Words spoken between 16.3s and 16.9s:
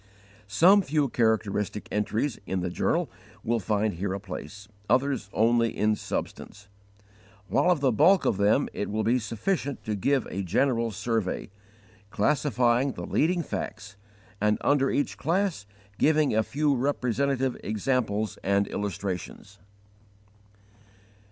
a few